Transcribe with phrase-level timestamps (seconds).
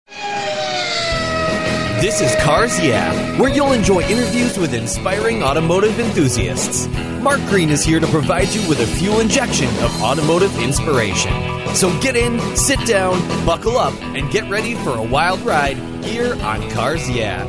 [2.00, 6.88] This is Cars Yeah, where you'll enjoy interviews with inspiring automotive enthusiasts.
[7.22, 11.32] Mark Green is here to provide you with a fuel injection of automotive inspiration.
[11.76, 16.34] So get in, sit down, buckle up, and get ready for a wild ride here
[16.42, 17.46] on Cars Yeah.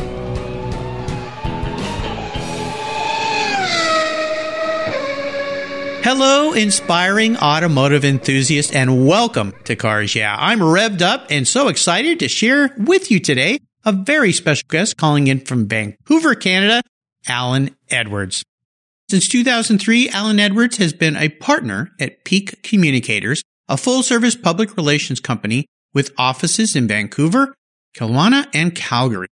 [6.04, 10.36] Hello, inspiring automotive enthusiasts, and welcome to Cars Yeah.
[10.38, 14.98] I'm revved up and so excited to share with you today a very special guest
[14.98, 16.82] calling in from Vancouver, Canada,
[17.26, 18.43] Alan Edwards.
[19.10, 24.76] Since 2003, Alan Edwards has been a partner at Peak Communicators, a full service public
[24.76, 27.56] relations company with offices in Vancouver,
[27.96, 29.29] Kelowna, and Calgary.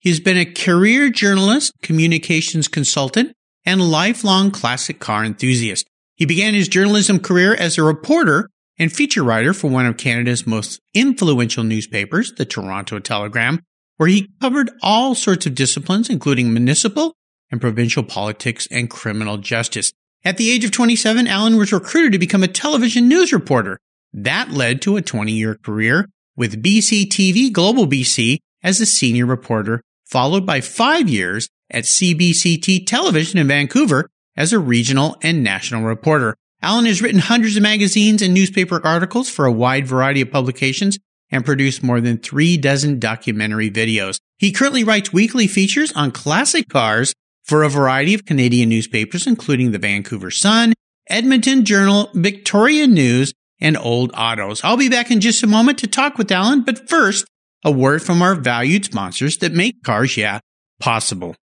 [0.00, 3.32] He's been a career journalist, communications consultant,
[3.64, 5.86] and lifelong classic car enthusiast.
[6.20, 10.46] He began his journalism career as a reporter and feature writer for one of Canada's
[10.46, 13.62] most influential newspapers, the Toronto Telegram,
[13.96, 17.14] where he covered all sorts of disciplines, including municipal
[17.50, 19.94] and provincial politics and criminal justice.
[20.22, 23.78] At the age of 27, Alan was recruited to become a television news reporter.
[24.12, 29.24] That led to a 20 year career with BC TV Global BC as a senior
[29.24, 35.82] reporter, followed by five years at CBCT Television in Vancouver as a regional and national
[35.82, 36.36] reporter.
[36.62, 40.98] Alan has written hundreds of magazines and newspaper articles for a wide variety of publications
[41.30, 44.18] and produced more than three dozen documentary videos.
[44.38, 47.14] He currently writes weekly features on classic cars
[47.44, 50.74] for a variety of Canadian newspapers, including the Vancouver Sun,
[51.08, 54.62] Edmonton Journal, Victoria News, and Old Autos.
[54.64, 57.26] I'll be back in just a moment to talk with Alan, but first,
[57.64, 60.40] a word from our valued sponsors that make Cars Yeah
[60.78, 61.36] possible.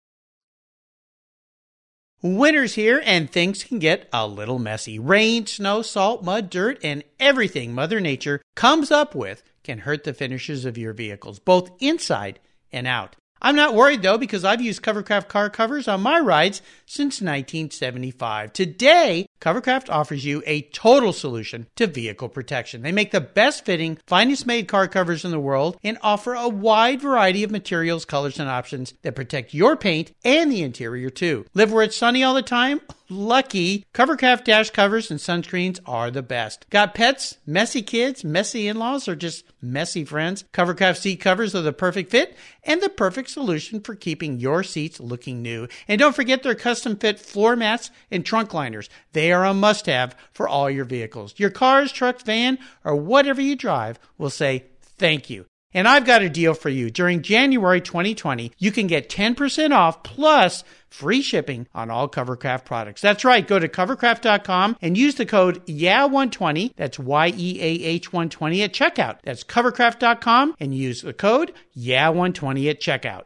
[2.25, 4.97] Winter's here and things can get a little messy.
[4.97, 10.13] Rain, snow, salt, mud, dirt, and everything Mother Nature comes up with can hurt the
[10.13, 12.39] finishes of your vehicles, both inside
[12.71, 13.15] and out.
[13.45, 18.51] I'm not worried though because I've used Covercraft car covers on my rides since 1975.
[18.51, 22.81] Today, Covercraft offers you a total solution to vehicle protection.
[22.81, 26.49] They make the best fitting, finest made car covers in the world and offer a
[26.49, 31.45] wide variety of materials, colors, and options that protect your paint and the interior too.
[31.53, 32.81] Live where it's sunny all the time?
[33.09, 33.85] Lucky.
[33.93, 36.65] Covercraft dash covers and sunscreens are the best.
[36.69, 40.43] Got pets, messy kids, messy in laws, or just messy friends?
[40.53, 44.99] Covercraft seat covers are the perfect fit and the perfect solution for keeping your seats
[44.99, 45.67] looking new.
[45.87, 48.89] And don't forget their custom fit floor mats and trunk liners.
[49.13, 51.35] They are a must have for all your vehicles.
[51.37, 55.45] Your cars, truck, van, or whatever you drive will say thank you.
[55.75, 56.89] And I've got a deal for you.
[56.89, 63.01] During January 2020, you can get 10% off plus free shipping on all Covercraft products.
[63.01, 63.45] That's right.
[63.45, 66.75] Go to covercraft.com and use the code YEAH120.
[66.77, 69.17] That's Y E A H 120 at checkout.
[69.23, 73.23] That's covercraft.com and use the code YEAH120 at checkout.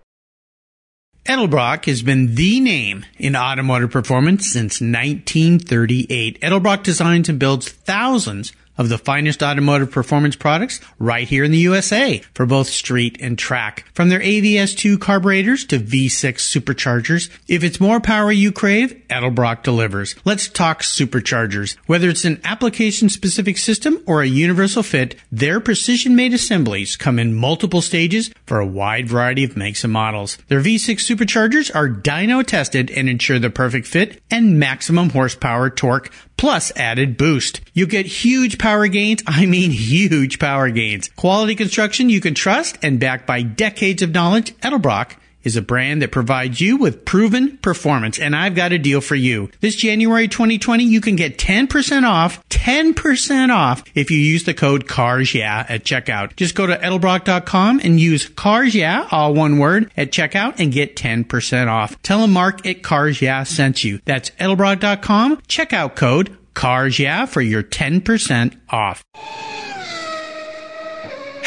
[1.26, 6.42] Edelbrock has been the name in automotive performance since 1938.
[6.42, 11.58] Edelbrock designs and builds thousands of the finest automotive performance products right here in the
[11.60, 13.86] USA for both street and track.
[13.94, 20.16] From their AVS2 carburetors to V6 superchargers, if it's more power you crave, Edelbrock delivers.
[20.24, 21.76] Let's talk superchargers.
[21.86, 27.20] Whether it's an application specific system or a universal fit, their precision made assemblies come
[27.20, 30.38] in multiple stages for a wide variety of makes and models.
[30.48, 36.12] Their V6 superchargers are dyno tested and ensure the perfect fit and maximum horsepower torque
[36.40, 37.60] plus added boost.
[37.74, 39.22] You get huge power gains.
[39.28, 41.10] I mean huge power gains.
[41.18, 46.02] Quality construction you can trust and backed by decades of knowledge, Edelbrock is a brand
[46.02, 48.20] that provides you with proven performance.
[48.20, 49.50] And I've got a deal for you.
[49.62, 54.88] This January 2020, you can get 10% off, 10% off if you use the code
[54.88, 56.36] CARS yeah at checkout.
[56.36, 60.96] Just go to edelbrock.com and use CARS yeah, all one word, at checkout and get
[60.96, 62.02] 10% off.
[62.02, 64.02] Tell them Mark at CARS yeah sent you.
[64.06, 69.04] That's edelbrock.com, checkout code CARS yeah for your 10% off.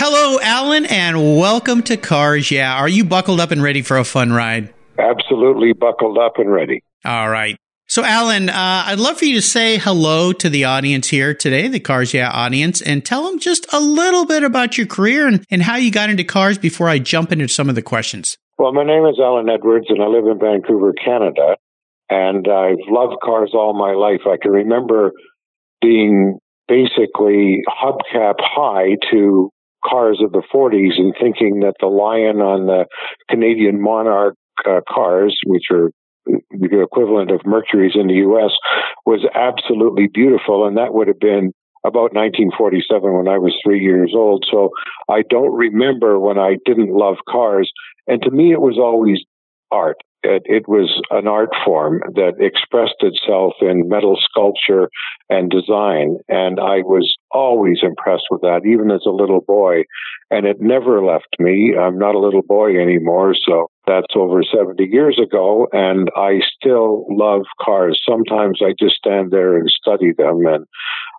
[0.04, 2.74] Hello, Alan, and welcome to Cars Yeah.
[2.74, 4.74] Are you buckled up and ready for a fun ride?
[4.98, 6.82] Absolutely buckled up and ready.
[7.04, 7.56] All right.
[7.86, 11.68] So, Alan, uh, I'd love for you to say hello to the audience here today,
[11.68, 15.44] the Cars Yeah audience, and tell them just a little bit about your career and,
[15.52, 18.36] and how you got into cars before I jump into some of the questions.
[18.58, 21.58] Well, my name is Alan Edwards, and I live in Vancouver, Canada.
[22.10, 24.22] And I've loved cars all my life.
[24.26, 25.12] I can remember
[25.80, 29.52] being basically hubcap high to
[29.84, 32.86] cars of the 40s and thinking that the lion on the
[33.28, 34.36] Canadian Monarch
[34.66, 35.90] uh, cars, which are
[36.26, 38.52] the equivalent of Mercury's in the U.S.,
[39.06, 41.52] was absolutely beautiful, and that would have been
[41.84, 44.44] about 1947 when I was three years old.
[44.50, 44.70] So
[45.08, 47.70] I don't remember when I didn't love cars.
[48.06, 49.18] And to me, it was always
[49.72, 49.96] art.
[50.22, 54.88] It, it, was an art form that expressed itself in metal sculpture
[55.28, 56.18] and design.
[56.28, 59.84] And I was always impressed with that, even as a little boy.
[60.30, 61.74] And it never left me.
[61.78, 63.34] I'm not a little boy anymore.
[63.34, 65.66] So that's over 70 years ago.
[65.72, 68.00] And I still love cars.
[68.08, 70.46] Sometimes I just stand there and study them.
[70.46, 70.64] And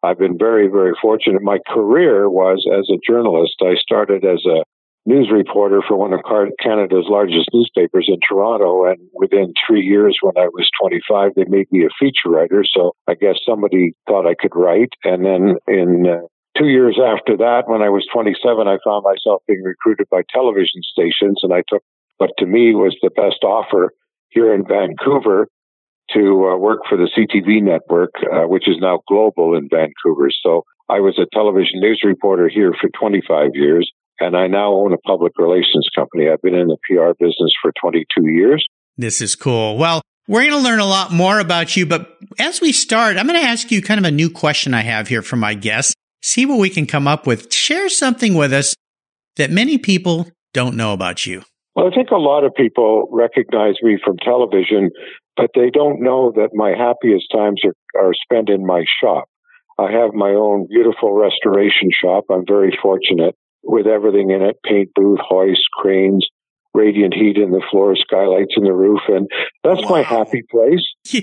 [0.03, 1.41] I've been very, very fortunate.
[1.41, 3.55] My career was as a journalist.
[3.61, 4.63] I started as a
[5.05, 6.21] news reporter for one of
[6.61, 8.85] Canada's largest newspapers in Toronto.
[8.85, 12.63] And within three years, when I was 25, they made me a feature writer.
[12.65, 14.93] So I guess somebody thought I could write.
[15.03, 16.27] And then in uh,
[16.57, 20.81] two years after that, when I was 27, I found myself being recruited by television
[20.83, 21.39] stations.
[21.43, 21.83] And I took
[22.17, 23.91] what to me was the best offer
[24.29, 25.47] here in Vancouver
[26.11, 30.29] to uh, work for the CTV network, uh, which is now global in Vancouver.
[30.43, 34.93] So I was a television news reporter here for 25 years and I now own
[34.93, 36.29] a public relations company.
[36.29, 38.65] I've been in the PR business for 22 years.
[38.97, 39.77] This is cool.
[39.77, 43.27] Well, we're going to learn a lot more about you, but as we start, I'm
[43.27, 45.93] going to ask you kind of a new question I have here for my guests.
[46.21, 47.51] See what we can come up with.
[47.53, 48.75] Share something with us
[49.35, 51.43] that many people don't know about you.
[51.75, 54.91] Well, I think a lot of people recognize me from television,
[55.35, 59.25] but they don't know that my happiest times are, are spent in my shop.
[59.79, 62.25] I have my own beautiful restoration shop.
[62.29, 66.27] I'm very fortunate with everything in it paint booth, hoist, cranes,
[66.73, 69.01] radiant heat in the floor, skylights in the roof.
[69.07, 69.29] And
[69.63, 69.89] that's wow.
[69.89, 70.85] my happy place.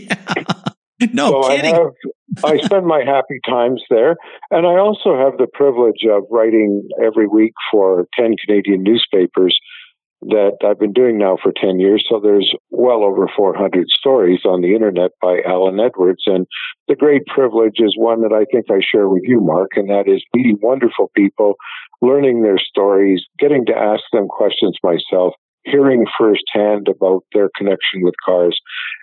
[1.02, 1.08] Yeah.
[1.14, 1.75] no so kidding.
[1.75, 4.16] I, have, I spend my happy times there.
[4.50, 9.58] And I also have the privilege of writing every week for 10 Canadian newspapers
[10.22, 12.05] that I've been doing now for 10 years.
[12.08, 16.22] So there's well over 400 stories on the internet by Alan Edwards.
[16.26, 16.46] And
[16.88, 20.05] the great privilege is one that I think I share with you, Mark, and that
[20.06, 21.55] is meeting wonderful people,
[22.02, 25.34] learning their stories, getting to ask them questions myself,
[25.64, 28.58] hearing firsthand about their connection with cars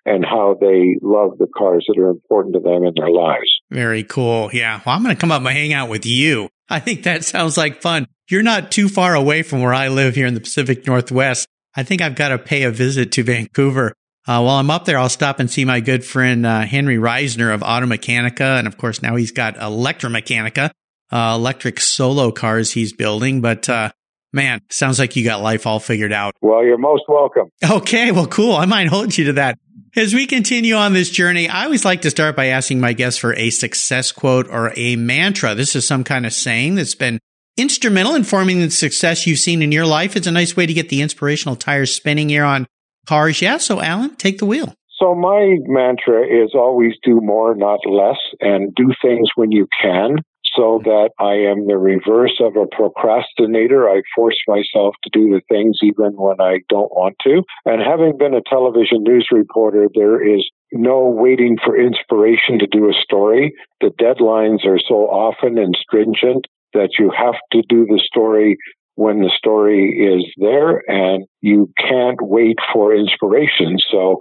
[0.06, 3.50] and how they love the cars that are important to them in their lives.
[3.72, 4.50] Very cool.
[4.54, 4.82] Yeah.
[4.86, 6.50] Well, I'm going to come up and hang out with you.
[6.70, 8.08] I think that sounds like fun.
[8.30, 11.48] You're not too far away from where I live here in the Pacific Northwest.
[11.76, 13.94] I think I've got to pay a visit to Vancouver.
[14.28, 17.54] Uh, while I'm up there, I'll stop and see my good friend uh, Henry Reisner
[17.54, 20.72] of Intermeccanica, and of course now he's got Electrameccanica,
[21.12, 23.40] uh, electric solo cars he's building.
[23.40, 23.92] But uh,
[24.38, 26.36] man, sounds like you got life all figured out.
[26.40, 27.52] Well, you're most welcome.
[27.70, 28.56] Okay, well, cool.
[28.56, 29.60] I might hold you to that.
[29.98, 33.20] As we continue on this journey, I always like to start by asking my guests
[33.20, 35.56] for a success quote or a mantra.
[35.56, 37.20] This is some kind of saying that's been
[37.58, 40.16] instrumental in forming the success you've seen in your life.
[40.16, 42.68] It's a nice way to get the inspirational tires spinning here on
[43.08, 43.42] cars.
[43.42, 43.58] Yeah.
[43.58, 44.76] So, Alan, take the wheel.
[45.00, 50.18] So, my mantra is always do more, not less, and do things when you can
[50.58, 53.88] so that I am the reverse of a procrastinator.
[53.88, 57.44] I force myself to do the things even when I don't want to.
[57.66, 62.90] And having been a television news reporter, there is no waiting for inspiration to do
[62.90, 63.54] a story.
[63.82, 68.58] The deadlines are so often and stringent that you have to do the story
[68.96, 73.78] when the story is there and you can't wait for inspiration.
[73.92, 74.18] So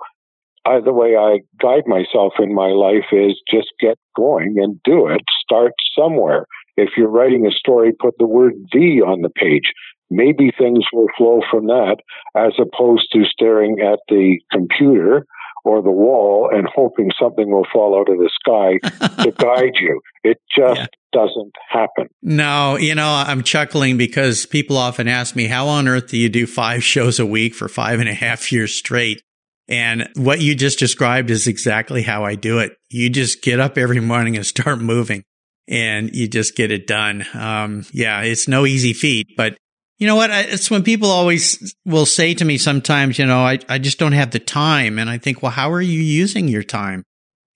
[0.66, 5.06] I, the way I guide myself in my life is just get going and do
[5.06, 5.23] it.
[5.42, 6.46] Start somewhere.
[6.76, 9.73] If you're writing a story, put the word the on the page.
[10.11, 11.96] Maybe things will flow from that
[12.37, 15.26] as opposed to staring at the computer
[15.64, 18.78] or the wall and hoping something will fall out of the sky
[19.25, 20.00] to guide you.
[20.23, 20.87] It just yeah.
[21.12, 22.06] doesn't happen.
[22.23, 26.28] No, you know, I'm chuckling because people often ask me, how on earth do you
[26.28, 29.23] do five shows a week for five and a half years straight?
[29.68, 32.76] And what you just described is exactly how I do it.
[32.88, 35.25] You just get up every morning and start moving
[35.68, 37.26] and you just get it done.
[37.35, 39.56] Um, yeah, it's no easy feat, but
[39.99, 40.30] you know what?
[40.30, 44.12] It's when people always will say to me sometimes, you know, I, I just don't
[44.12, 44.99] have the time.
[44.99, 47.02] And I think, well, how are you using your time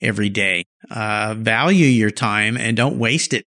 [0.01, 0.65] every day?
[0.91, 3.45] Uh, value your time and don't waste it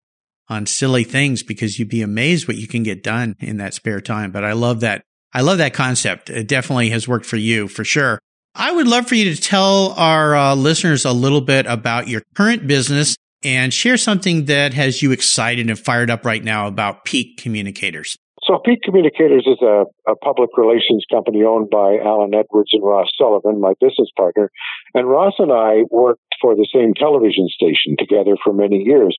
[0.49, 4.01] on silly things because you'd be amazed what you can get done in that spare
[4.01, 4.31] time.
[4.31, 5.03] But I love that.
[5.35, 6.31] I love that concept.
[6.31, 8.19] It definitely has worked for you for sure.
[8.61, 12.23] I would love for you to tell our uh, listeners a little bit about your
[12.35, 17.05] current business and share something that has you excited and fired up right now about
[17.05, 18.19] Peak Communicators.
[18.43, 23.07] So Peak Communicators is a, a, public relations company owned by Alan Edwards and Ross
[23.17, 24.51] Sullivan, my business partner.
[24.93, 29.17] And Ross and I worked for the same television station together for many years.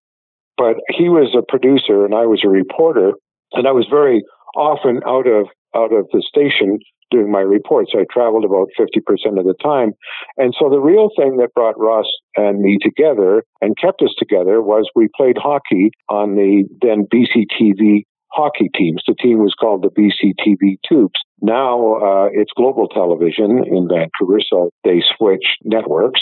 [0.58, 3.14] But he was a producer and I was a reporter.
[3.54, 4.22] And I was very
[4.54, 6.80] often out of out of the station
[7.12, 7.92] doing my reports.
[7.96, 9.94] I traveled about 50% of the time.
[10.38, 14.62] And so the real thing that brought Ross and me together and kept us together
[14.62, 19.02] was we played hockey on the then BCTV hockey teams.
[19.08, 21.20] The team was called the BCTV Tubes.
[21.42, 26.22] Now uh, it's global television in Vancouver, so they switched networks.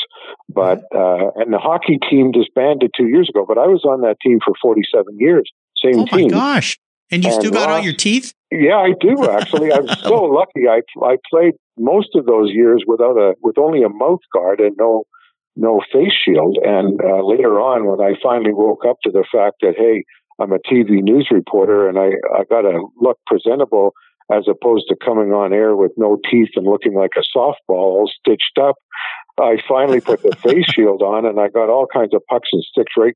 [0.49, 3.45] But uh, and the hockey team disbanded two years ago.
[3.47, 5.49] But I was on that team for 47 years.
[5.83, 6.07] Same team.
[6.11, 6.77] Oh my gosh!
[7.11, 8.33] And you and still got Ross, all your teeth?
[8.51, 9.71] Yeah, I do actually.
[9.71, 10.67] I'm so lucky.
[10.69, 14.75] I I played most of those years without a with only a mouth guard and
[14.77, 15.03] no
[15.55, 16.57] no face shield.
[16.63, 20.03] And uh, later on, when I finally woke up to the fact that hey,
[20.39, 23.93] I'm a TV news reporter and I I got to look presentable
[24.31, 28.11] as opposed to coming on air with no teeth and looking like a softball all
[28.19, 28.75] stitched up.
[29.39, 32.63] I finally put the face shield on and I got all kinds of pucks and
[32.63, 33.15] sticks right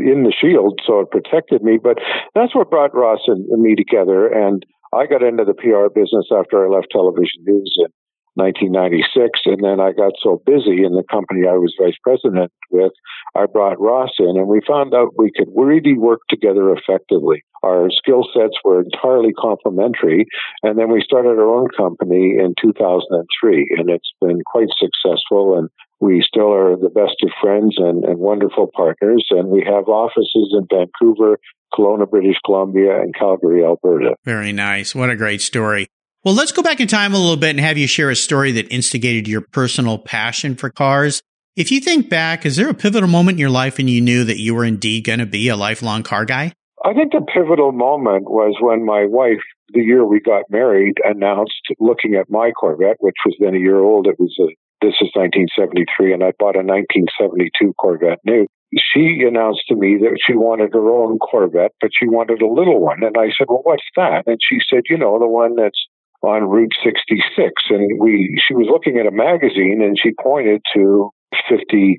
[0.00, 1.78] in the shield, so it protected me.
[1.82, 1.98] But
[2.34, 4.26] that's what brought Ross and, me together.
[4.26, 7.92] And I got into the PR business after I left television news in
[8.34, 9.40] 1996.
[9.46, 12.92] And then I got so busy in the company I was vice president with,
[13.34, 17.42] I brought Ross in and we found out we could really work together effectively.
[17.62, 20.26] Our skill sets were entirely complementary.
[20.62, 25.58] And then we started our own company in 2003 and it's been quite successful.
[25.58, 25.68] And
[26.00, 29.26] we still are the best of friends and, and wonderful partners.
[29.30, 31.38] And we have offices in Vancouver,
[31.72, 34.16] Kelowna, British Columbia, and Calgary, Alberta.
[34.24, 34.94] Very nice.
[34.94, 35.88] What a great story.
[36.24, 38.52] Well, let's go back in time a little bit and have you share a story
[38.52, 41.22] that instigated your personal passion for cars.
[41.56, 44.24] If you think back, is there a pivotal moment in your life when you knew
[44.24, 46.52] that you were indeed going to be a lifelong car guy?
[46.82, 49.42] I think the pivotal moment was when my wife,
[49.72, 53.78] the year we got married, announced looking at my Corvette, which was then a year
[53.78, 54.06] old.
[54.06, 54.48] It was a,
[54.80, 58.46] this is 1973, and I bought a 1972 Corvette new.
[58.72, 62.80] She announced to me that she wanted her own Corvette, but she wanted a little
[62.80, 63.02] one.
[63.02, 64.24] And I said, Well, what's that?
[64.26, 65.80] And she said, You know, the one that's
[66.22, 67.26] on Route 66.
[67.70, 71.10] And we, she was looking at a magazine and she pointed to
[71.48, 71.98] 56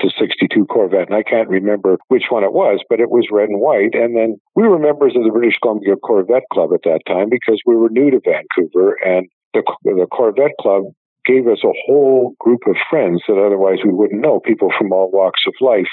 [0.00, 1.08] to 62 Corvette.
[1.08, 3.94] And I can't remember which one it was, but it was red and white.
[3.94, 7.60] And then we were members of the British Columbia Corvette Club at that time because
[7.64, 10.84] we were new to Vancouver and the, the Corvette Club
[11.24, 15.10] gave us a whole group of friends that otherwise we wouldn't know, people from all
[15.10, 15.88] walks of life.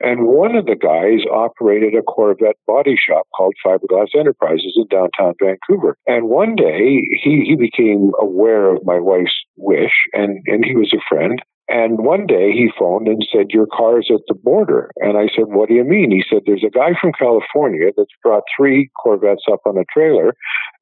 [0.00, 5.34] And one of the guys operated a Corvette body shop called Fiberglass Enterprises in downtown
[5.42, 5.96] Vancouver.
[6.06, 10.92] And one day he, he became aware of my wife's wish and, and he was
[10.92, 11.40] a friend.
[11.68, 14.90] And one day he phoned and said, Your car's at the border.
[14.96, 16.12] And I said, What do you mean?
[16.12, 20.34] He said, There's a guy from California that's brought three Corvettes up on a trailer,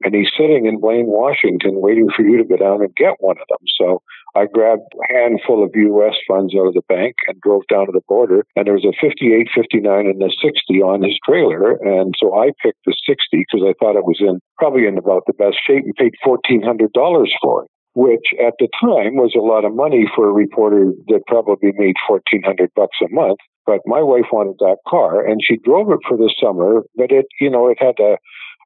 [0.03, 3.37] and he's sitting in Blaine, Washington, waiting for you to go down and get one
[3.39, 3.65] of them.
[3.79, 4.03] So
[4.35, 6.15] I grabbed a handful of U.S.
[6.27, 8.45] funds out of the bank and drove down to the border.
[8.57, 11.79] And there was a 58, 59, and a 60 on his trailer.
[11.81, 15.23] And so I picked the 60 because I thought it was in probably in about
[15.27, 16.91] the best shape and paid $1,400
[17.43, 21.23] for it which at the time was a lot of money for a reporter that
[21.29, 25.91] probably made 1400 bucks a month but my wife wanted that car and she drove
[25.91, 28.17] it for the summer but it you know it had a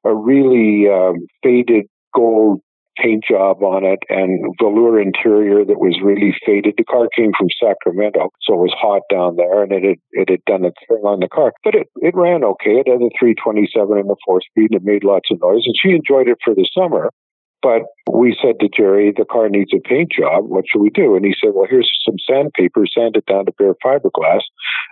[0.05, 2.61] a really um, faded gold
[3.01, 6.75] paint job on it and velour interior that was really faded.
[6.77, 10.29] The car came from Sacramento, so it was hot down there, and it had it
[10.29, 11.53] had done its thing on the car.
[11.63, 12.83] But it it ran okay.
[12.83, 15.75] It had a 327 and a four speed, and it made lots of noise, and
[15.79, 17.09] she enjoyed it for the summer.
[17.61, 20.47] But we said to Jerry, the car needs a paint job.
[20.47, 21.17] What should we do?
[21.17, 24.47] And he said, well, here's some sandpaper, sand it down to bare fiberglass,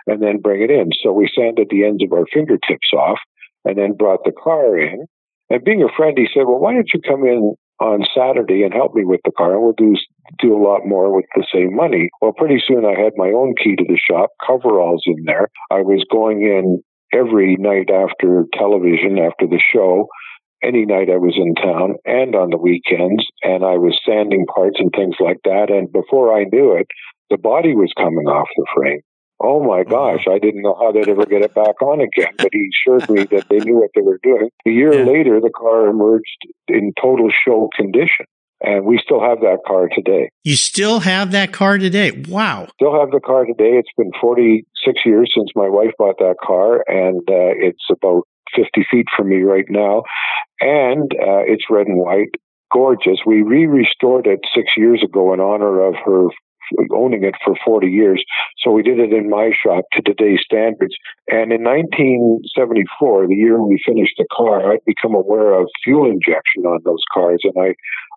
[0.06, 0.90] and then bring it in.
[1.02, 3.18] So we sanded the ends of our fingertips off
[3.64, 5.06] and then brought the car in.
[5.50, 8.74] And being a friend, he said, well, why don't you come in on Saturday and
[8.74, 9.94] help me with the car and we'll do
[10.40, 12.10] do a lot more with the same money.
[12.20, 15.48] Well, pretty soon I had my own key to the shop, coveralls in there.
[15.70, 20.08] I was going in every night after television, after the show,
[20.62, 24.76] any night I was in town and on the weekends, and I was sanding parts
[24.78, 25.70] and things like that.
[25.70, 26.86] And before I knew it,
[27.30, 29.00] the body was coming off the frame.
[29.40, 32.48] Oh my gosh, I didn't know how they'd ever get it back on again, but
[32.52, 34.50] he assured me that they knew what they were doing.
[34.66, 35.04] A year yeah.
[35.04, 38.26] later, the car emerged in total show condition.
[38.60, 40.30] And we still have that car today.
[40.42, 42.24] You still have that car today?
[42.28, 42.66] Wow.
[42.74, 43.78] Still have the car today.
[43.78, 48.24] It's been 46 years since my wife bought that car, and uh, it's about
[48.56, 50.02] 50 feet from me right now.
[50.60, 52.34] And uh, it's red and white,
[52.72, 53.20] gorgeous.
[53.24, 56.26] We re restored it six years ago in honor of her
[56.92, 58.22] owning it for 40 years.
[58.68, 60.94] So we did it in my shop to today's standards.
[61.26, 66.68] And in 1974, the year we finished the car, I'd become aware of fuel injection
[66.68, 67.40] on those cars.
[67.44, 67.72] And I,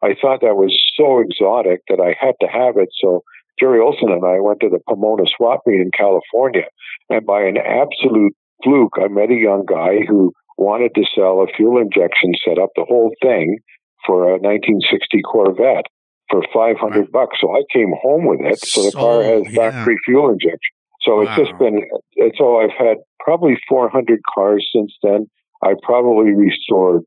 [0.05, 2.89] I thought that was so exotic that I had to have it.
[2.99, 3.23] So
[3.61, 6.67] Jerry Olson and I went to the Pomona swap meet in California.
[7.09, 11.47] And by an absolute fluke, I met a young guy who wanted to sell a
[11.55, 13.59] fuel injection setup, the whole thing,
[14.05, 15.87] for a 1960 Corvette
[16.31, 17.37] for 500 bucks.
[17.41, 18.59] So I came home with it.
[18.59, 19.69] So the car has yeah.
[19.69, 20.73] factory fuel injection.
[21.01, 21.81] So it's just been,
[22.13, 25.27] it's all I've had probably 400 cars since then.
[25.63, 27.01] I probably restored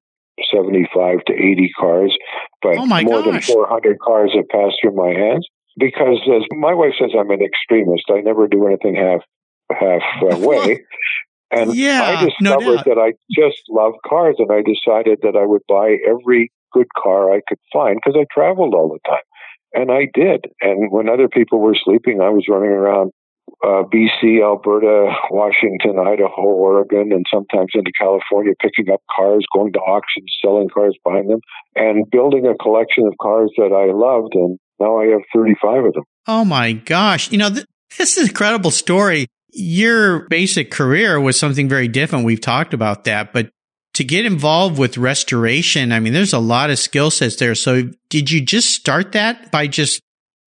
[0.53, 2.17] 75 to 80 cars,
[2.61, 5.47] but Oh more than 400 cars have passed through my hands
[5.79, 8.05] because as my wife says, I'm an extremist.
[8.11, 9.23] I never do anything half,
[9.71, 10.85] half uh, way.
[11.51, 12.85] And Yeah, I discovered doubt.
[12.87, 17.33] that I just love cars and I decided that I would buy every good car
[17.33, 19.23] I could find because I traveled all the time.
[19.73, 20.47] And I did.
[20.61, 23.11] And when other people were sleeping, I was running around
[23.63, 29.79] uh, BC, Alberta, Washington, Idaho, Oregon, and sometimes into California, picking up cars, going to
[29.79, 31.41] auctions, selling cars, buying them,
[31.75, 34.35] and building a collection of cars that I loved.
[34.35, 36.05] And now I have 35 of them.
[36.27, 37.31] Oh my gosh.
[37.33, 37.67] You know, th-
[37.99, 39.27] this is an incredible story.
[39.51, 42.25] Your basic career was something very different.
[42.25, 43.51] We've talked about that, but
[43.95, 47.55] to get involved with restoration, I mean, there's a lot of skill sets there.
[47.55, 50.01] So did you just start that by just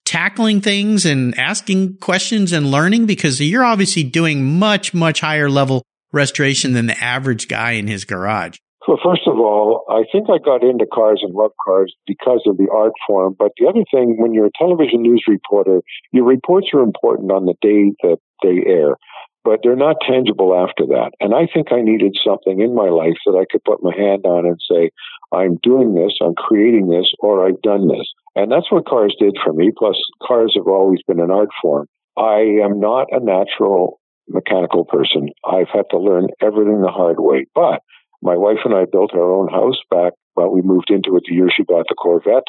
[0.06, 3.06] tackling things and asking questions and learning?
[3.06, 8.06] Because you're obviously doing much, much higher level restoration than the average guy in his
[8.06, 8.58] garage.
[8.88, 12.56] Well, first of all, I think I got into cars and love cars because of
[12.56, 13.36] the art form.
[13.38, 15.82] But the other thing, when you're a television news reporter,
[16.14, 18.96] your reports are important on the day that they air,
[19.44, 21.12] but they're not tangible after that.
[21.20, 24.26] And I think I needed something in my life that I could put my hand
[24.26, 24.92] on and say,
[25.32, 28.12] I'm doing this, I'm creating this, or I've done this.
[28.36, 29.72] And that's what cars did for me.
[29.78, 31.88] Plus, cars have always been an art form.
[32.18, 35.30] I am not a natural mechanical person.
[35.46, 37.46] I've had to learn everything the hard way.
[37.56, 37.82] But
[38.22, 41.36] my wife and I built our own house back when we moved into it the
[41.36, 42.48] year she bought the Corvette.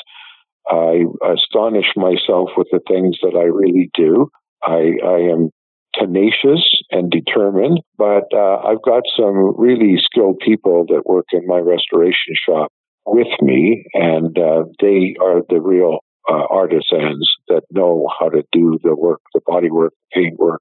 [0.69, 4.31] I astonish myself with the things that I really do.
[4.63, 5.51] I, I am
[5.95, 11.59] tenacious and determined, but uh, I've got some really skilled people that work in my
[11.59, 12.73] restoration shop
[13.07, 15.99] with me, and uh, they are the real
[16.31, 20.61] uh, artisans that know how to do the work, the body work, the paint work,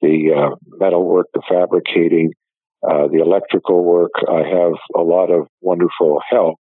[0.00, 2.32] the uh, metal work, the fabricating,
[2.82, 4.10] uh, the electrical work.
[4.28, 6.56] I have a lot of wonderful help,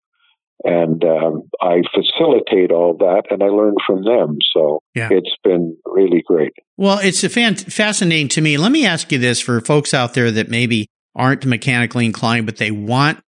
[0.63, 4.37] and um, I facilitate all that, and I learn from them.
[4.53, 5.09] So Yeah.
[5.11, 6.53] it's been really great.
[6.77, 8.57] Well, it's a fan- fascinating to me.
[8.57, 12.57] Let me ask you this for folks out there that maybe aren't mechanically inclined, but
[12.57, 13.19] they want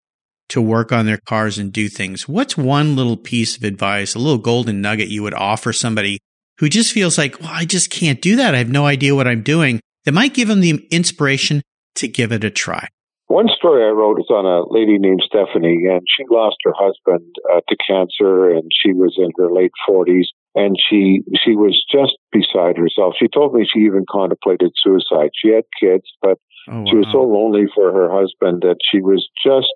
[0.48, 2.28] to work on their cars and do things.
[2.28, 6.20] What's one little piece of advice, a little golden nugget you would offer somebody
[6.58, 8.54] who just feels like, well, I just can't do that.
[8.54, 11.62] I have no idea what I'm doing that might give them the inspiration
[11.96, 12.88] to give it a try.
[13.28, 17.34] One story I wrote is on a lady named Stephanie, and she lost her husband
[17.52, 22.16] uh, to cancer, and she was in her late forties, and she she was just
[22.30, 23.14] beside herself.
[23.18, 25.30] She told me she even contemplated suicide.
[25.34, 29.28] She had kids, but Oh, she was so lonely for her husband that she was
[29.44, 29.72] just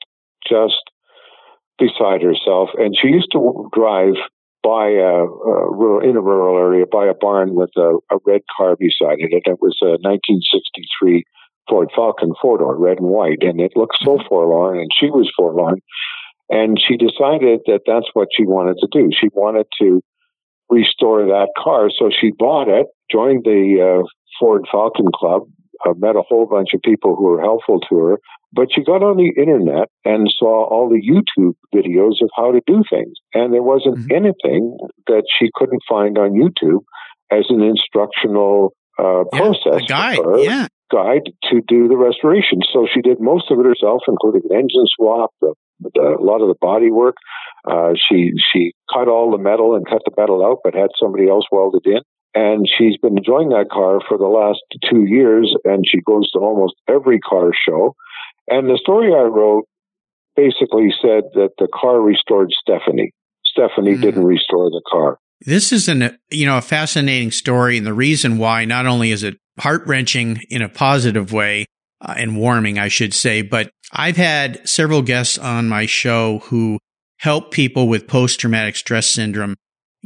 [0.48, 0.82] just
[1.78, 2.70] beside herself.
[2.76, 4.14] And she used to drive
[4.62, 8.42] by a, a rural, in a rural area by a barn with a, a red
[8.56, 11.24] car beside it, and it was a 1963
[11.68, 15.31] Ford Falcon four door, red and white, and it looked so forlorn, and she was
[15.37, 15.81] forlorn.
[16.49, 19.11] And she decided that that's what she wanted to do.
[19.18, 20.01] She wanted to
[20.68, 24.07] restore that car, so she bought it, joined the uh,
[24.38, 25.42] Ford Falcon Club,
[25.87, 28.18] uh, met a whole bunch of people who were helpful to her.
[28.53, 32.61] But she got on the internet and saw all the YouTube videos of how to
[32.66, 33.12] do things.
[33.33, 34.12] And there wasn't Mhm.
[34.12, 36.83] anything that she couldn't find on YouTube
[37.31, 40.16] as an instructional uh, Yeah, process a guide.
[40.16, 40.66] for her Yeah.
[40.90, 42.61] Guide to do the restoration.
[42.72, 46.42] So she did most of it herself, including an engine swap, the, the, a lot
[46.42, 47.16] of the body work.
[47.64, 51.29] Uh, she she cut all the metal and cut the metal out, but had somebody
[51.29, 52.00] else welded in.
[52.35, 56.38] And she's been enjoying that car for the last two years, and she goes to
[56.38, 57.96] almost every car show.
[58.48, 59.64] And the story I wrote
[60.37, 63.12] basically said that the car restored Stephanie.
[63.44, 64.00] Stephanie Mm.
[64.00, 65.18] didn't restore the car.
[65.44, 69.22] This is an you know a fascinating story, and the reason why not only is
[69.24, 71.66] it heart wrenching in a positive way
[72.01, 76.79] uh, and warming, I should say, but I've had several guests on my show who
[77.18, 79.57] help people with post traumatic stress syndrome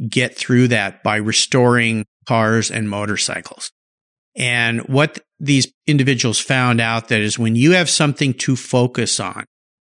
[0.09, 3.71] get through that by restoring cars and motorcycles.
[4.35, 9.45] And what these individuals found out that is when you have something to focus on,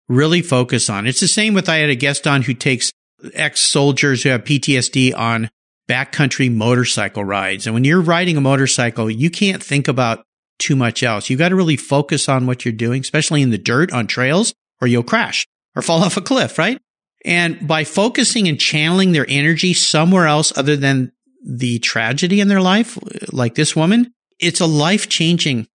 [0.08, 1.06] really focus on.
[1.06, 2.91] It's the same with I had a guest on who takes
[3.34, 5.49] ex soldiers who have PTSD on
[5.88, 7.65] backcountry motorcycle rides.
[7.65, 10.23] And when you're riding a motorcycle, you can't think about
[10.60, 11.30] too much else.
[11.30, 14.54] You got to really focus on what you're doing, especially in the dirt on trails,
[14.82, 15.45] or you'll crash
[15.76, 16.80] or fall off a cliff, right?
[17.26, 21.12] And by focusing and channeling their energy somewhere else other than
[21.45, 22.97] the tragedy in their life,
[23.32, 25.67] like this woman, it's a life changing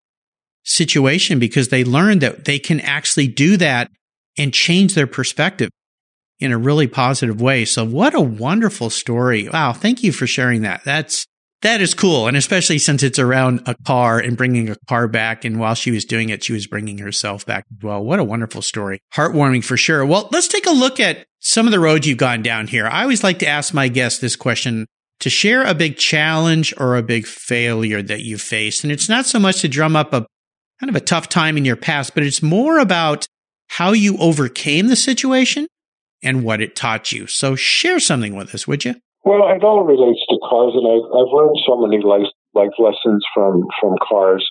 [0.64, 3.90] situation because they learn that they can actually do that
[4.38, 5.70] and change their perspective.
[6.42, 7.64] In a really positive way.
[7.64, 9.48] So what a wonderful story.
[9.48, 9.72] Wow.
[9.72, 10.82] Thank you for sharing that.
[10.84, 11.26] That's,
[11.62, 12.26] that is cool.
[12.26, 15.44] And especially since it's around a car and bringing a car back.
[15.44, 18.02] And while she was doing it, she was bringing herself back as well.
[18.02, 18.98] What a wonderful story.
[19.14, 20.04] Heartwarming for sure.
[20.04, 22.86] Well, let's take a look at some of the roads you've gone down here.
[22.86, 24.86] I always like to ask my guests this question
[25.20, 28.82] to share a big challenge or a big failure that you faced.
[28.82, 30.26] And it's not so much to drum up a
[30.80, 33.28] kind of a tough time in your past, but it's more about
[33.68, 35.68] how you overcame the situation
[36.22, 37.26] and what it taught you.
[37.26, 38.94] So share something with us, would you?
[39.24, 43.24] Well, it all relates to cars, and I've, I've learned so many life, life lessons
[43.34, 44.48] from, from cars.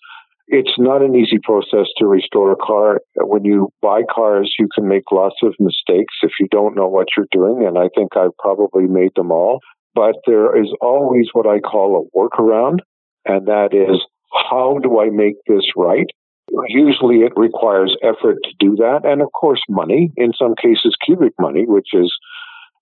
[0.48, 3.00] It's not an easy process to restore a car.
[3.16, 7.08] When you buy cars, you can make lots of mistakes if you don't know what
[7.16, 9.60] you're doing, and I think I've probably made them all.
[9.94, 12.80] But there is always what I call a workaround,
[13.26, 14.02] and that is
[14.50, 16.08] how do I make this right?
[16.68, 21.34] Usually it requires effort to do that, and of course, money, in some cases, cubic
[21.40, 22.12] money, which is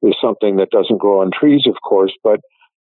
[0.02, 2.40] is something that doesn't grow on trees, of course, but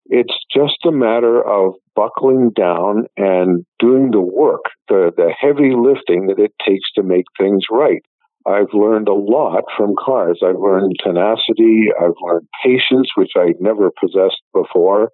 [0.06, 6.26] it's just a matter of buckling down and doing the work, the, the heavy lifting
[6.26, 8.02] that it takes to make things right.
[8.46, 10.40] I've learned a lot from cars.
[10.42, 11.88] I've learned tenacity.
[12.00, 15.10] I've learned patience, which I never possessed before.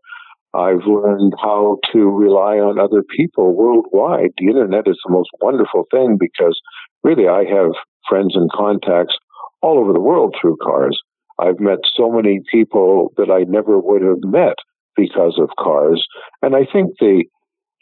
[0.56, 4.30] I've learned how to rely on other people worldwide.
[4.38, 6.58] The internet is the most wonderful thing because
[7.04, 7.72] really I have
[8.08, 9.14] friends and contacts
[9.60, 10.98] all over the world through cars.
[11.38, 14.56] I've met so many people that I never would have met
[14.96, 16.02] because of cars.
[16.40, 17.24] And I think the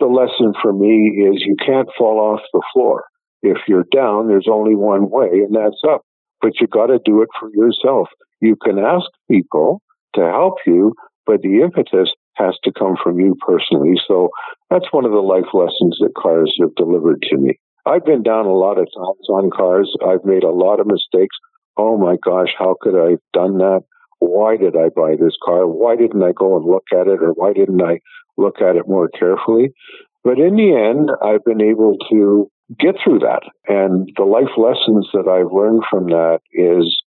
[0.01, 3.05] the lesson for me is you can't fall off the floor.
[3.43, 6.03] If you're down, there's only one way, and that's up.
[6.41, 8.09] But you got to do it for yourself.
[8.41, 9.81] You can ask people
[10.17, 10.95] to help you,
[11.27, 13.95] but the impetus has to come from you personally.
[14.07, 14.31] So
[14.71, 17.59] that's one of the life lessons that cars have delivered to me.
[17.87, 19.95] I've been down a lot of times on cars.
[20.07, 21.37] I've made a lot of mistakes
[21.77, 23.81] oh my gosh, how could I have done that?
[24.19, 25.67] Why did I buy this car?
[25.67, 28.01] Why didn't I go and look at it or why didn't I
[28.37, 29.73] look at it more carefully?
[30.23, 33.43] But in the end, I've been able to get through that.
[33.69, 37.03] And the life lessons that I've learned from that is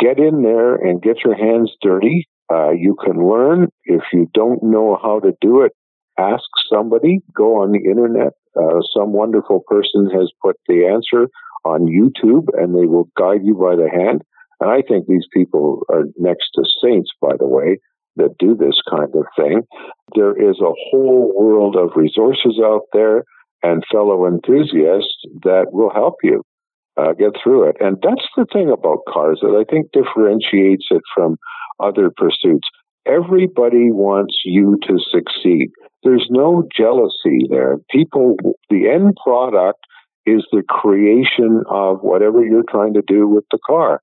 [0.00, 2.26] get in there and get your hands dirty.
[2.52, 3.68] Uh, you can learn.
[3.84, 5.72] If you don't know how to do it,
[6.18, 7.20] ask somebody.
[7.34, 8.32] Go on the internet.
[8.56, 11.28] Uh, some wonderful person has put the answer
[11.64, 14.22] on YouTube and they will guide you by the hand.
[14.60, 17.78] And I think these people are next to saints, by the way,
[18.16, 19.62] that do this kind of thing.
[20.14, 23.24] There is a whole world of resources out there
[23.62, 26.42] and fellow enthusiasts that will help you
[26.96, 27.76] uh, get through it.
[27.80, 31.36] And that's the thing about cars that I think differentiates it from
[31.80, 32.68] other pursuits.
[33.06, 35.70] Everybody wants you to succeed.
[36.02, 37.78] There's no jealousy there.
[37.90, 38.36] People,
[38.68, 39.78] the end product
[40.26, 44.00] is the creation of whatever you're trying to do with the car.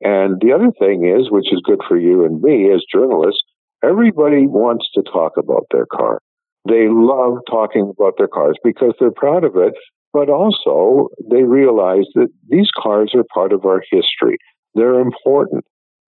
[0.00, 3.42] And the other thing is, which is good for you and me as journalists,
[3.82, 6.20] everybody wants to talk about their car.
[6.68, 9.74] They love talking about their cars because they're proud of it,
[10.12, 14.38] but also they realize that these cars are part of our history.
[14.74, 15.64] They're important.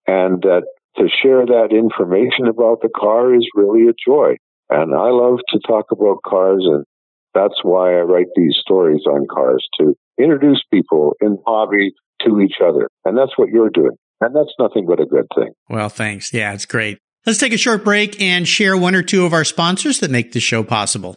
[0.07, 0.64] And that
[0.98, 4.37] to share that information about the car is really a joy.
[4.70, 6.84] And I love to talk about cars and
[7.34, 11.92] that's why I write these stories on cars to introduce people in hobby
[12.26, 12.88] to each other.
[13.04, 13.96] And that's what you're doing.
[14.20, 15.52] And that's nothing but a good thing.
[15.68, 16.32] Well, thanks.
[16.32, 16.98] Yeah, it's great.
[17.26, 20.32] Let's take a short break and share one or two of our sponsors that make
[20.32, 21.14] the show possible.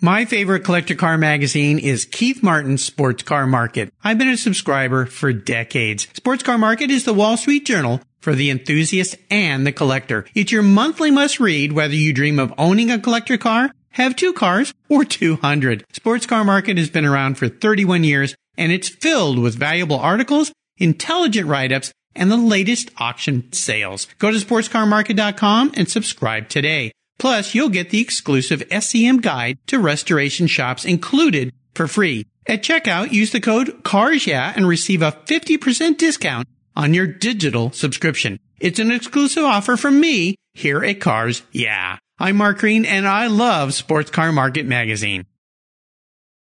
[0.00, 3.90] My favorite collector car magazine is Keith Martin's Sports Car Market.
[4.04, 6.06] I've been a subscriber for decades.
[6.12, 10.26] Sports Car Market is the Wall Street Journal for the enthusiast and the collector.
[10.34, 14.34] It's your monthly must read whether you dream of owning a collector car have two
[14.34, 15.86] cars or 200.
[15.94, 20.52] Sports Car Market has been around for 31 years and it's filled with valuable articles,
[20.76, 24.06] intelligent write-ups, and the latest auction sales.
[24.18, 26.92] Go to sportscarmarket.com and subscribe today.
[27.18, 32.26] Plus, you'll get the exclusive SCM guide to restoration shops included for free.
[32.46, 38.38] At checkout, use the code CARSYEAH and receive a 50% discount on your digital subscription.
[38.60, 41.98] It's an exclusive offer from me here at Cars Yeah.
[42.18, 45.26] I'm Mark Green and I love Sports Car Market Magazine.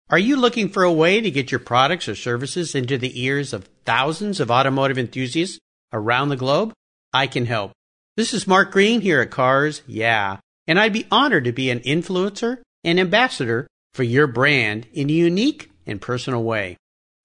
[0.09, 3.52] Are you looking for a way to get your products or services into the ears
[3.52, 5.59] of thousands of automotive enthusiasts
[5.92, 6.72] around the globe?
[7.12, 7.72] I can help.
[8.16, 11.81] This is Mark Green here at Cars Yeah, and I'd be honored to be an
[11.81, 16.76] influencer and ambassador for your brand in a unique and personal way.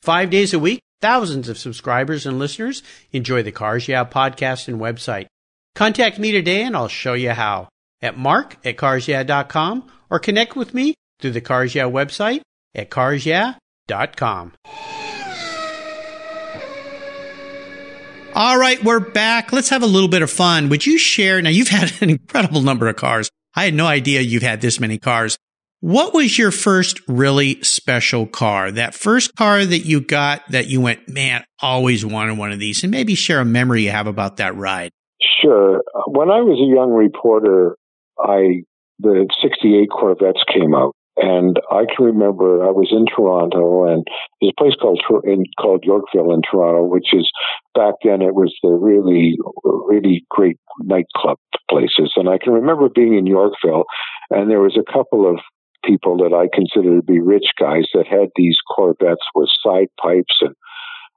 [0.02, 4.80] Five days a week, thousands of subscribers and listeners enjoy the Cars Yeah podcast and
[4.80, 5.28] website.
[5.76, 7.70] Contact me today and I'll show you how
[8.02, 12.42] at mark at carsyeah.com or connect with me through the Cars Yeah website
[12.74, 14.54] at carsyeah.com.
[18.34, 19.52] All right, we're back.
[19.52, 20.70] Let's have a little bit of fun.
[20.70, 21.42] Would you share?
[21.42, 23.30] Now, you've had an incredible number of cars.
[23.56, 25.38] I had no idea you've had this many cars.
[25.82, 28.72] What was your first really special car?
[28.72, 32.84] That first car that you got that you went, man, always wanted one of these,
[32.84, 34.92] and maybe share a memory you have about that ride.
[35.42, 35.82] Sure.
[36.08, 37.76] When I was a young reporter,
[38.18, 38.64] I
[39.00, 44.08] the 68 Corvettes came out and I can remember I was in Toronto, and
[44.40, 47.30] there's a place called in, called Yorkville in Toronto, which is
[47.76, 51.38] back then it was the really really great nightclub
[51.70, 52.14] places.
[52.16, 53.84] And I can remember being in Yorkville,
[54.30, 55.40] and there was a couple of
[55.84, 60.38] people that I consider to be rich guys that had these Corvettes with side pipes,
[60.40, 60.56] and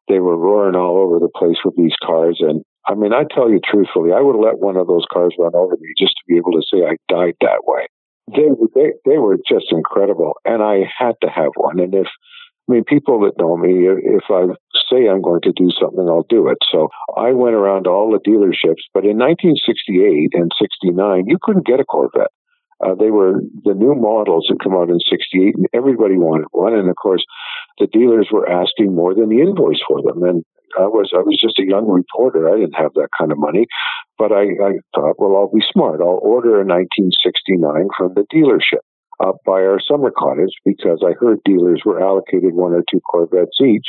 [0.08, 2.38] they were roaring all over the place with these cars.
[2.40, 5.34] And I mean, I tell you truthfully, I would have let one of those cars
[5.38, 7.86] run over me just to be able to say I died that way
[8.28, 11.80] they they they were just incredible, and I had to have one.
[11.80, 12.06] And if
[12.68, 14.46] I mean, people that know me, if I
[14.90, 16.58] say I'm going to do something, I'll do it.
[16.72, 18.88] So I went around all the dealerships.
[18.94, 22.30] But in 1968 and 69, you couldn't get a Corvette.
[22.84, 26.74] Uh, they were the new models that come out in 68, and everybody wanted one.
[26.74, 27.24] And of course,
[27.78, 30.22] the dealers were asking more than the invoice for them.
[30.22, 30.44] And
[30.78, 32.48] I was I was just a young reporter.
[32.48, 33.66] I didn't have that kind of money,
[34.18, 36.00] but I, I thought, well, I'll be smart.
[36.00, 38.84] I'll order a 1969 from the dealership
[39.22, 43.60] up by our summer cottage because I heard dealers were allocated one or two Corvettes
[43.62, 43.86] each,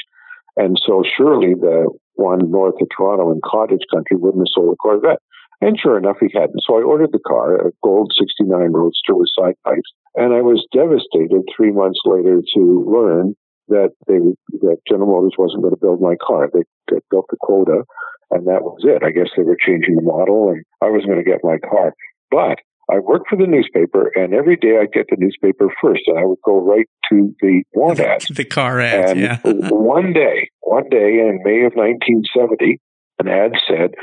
[0.55, 4.77] and so surely the one north of Toronto in Cottage Country wouldn't have sold a
[4.77, 5.19] Corvette.
[5.61, 6.61] And sure enough, he hadn't.
[6.65, 9.91] So I ordered the car, a gold 69 Roadster with side pipes.
[10.15, 13.35] And I was devastated three months later to learn
[13.67, 14.19] that they
[14.61, 16.49] that General Motors wasn't going to build my car.
[16.53, 17.83] They, they built the quota,
[18.31, 19.03] and that was it.
[19.03, 21.93] I guess they were changing the model, and I wasn't going to get my car.
[22.29, 26.19] But I worked for the newspaper, and every day I'd get the newspaper first, and
[26.19, 28.27] I would go right to the want ads.
[28.35, 29.39] the car ads, and yeah.
[29.43, 32.79] one day, one day in May of 1970,
[33.19, 33.95] an ad said,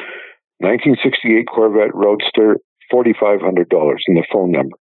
[0.63, 2.57] 1968 Corvette Roadster,
[2.93, 3.67] $4,500
[4.07, 4.77] in the phone number.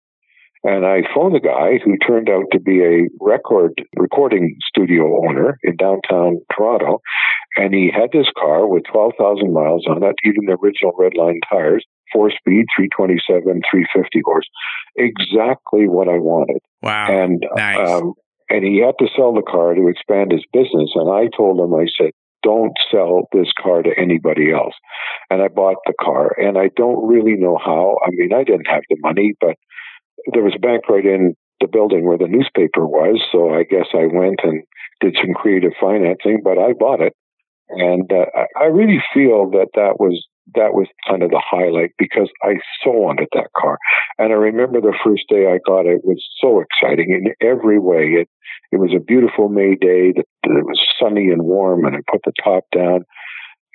[0.63, 5.57] And I phoned the guy who turned out to be a record recording studio owner
[5.63, 6.99] in downtown Toronto.
[7.55, 11.85] And he had this car with 12,000 miles on it, even the original Redline tires,
[12.11, 14.47] four speed, 327, 350 horse.
[14.97, 16.59] Exactly what I wanted.
[16.81, 17.07] Wow.
[17.07, 17.89] And, nice.
[17.89, 18.13] um,
[18.49, 20.91] and he had to sell the car to expand his business.
[20.93, 22.11] And I told him, I said,
[22.43, 24.73] don't sell this car to anybody else.
[25.29, 27.97] And I bought the car and I don't really know how.
[28.05, 29.55] I mean, I didn't have the money, but
[30.33, 33.21] there was a bank right in the building where the newspaper was.
[33.31, 34.63] So I guess I went and
[35.01, 37.13] did some creative financing, but I bought it.
[37.69, 38.25] And uh,
[38.59, 40.25] I really feel that that was
[40.55, 43.77] that was kind of the highlight because I so wanted that car.
[44.17, 48.21] And I remember the first day I got it, was so exciting in every way.
[48.21, 48.29] It
[48.71, 50.13] it was a beautiful May day.
[50.15, 53.05] It was sunny and warm, and I put the top down,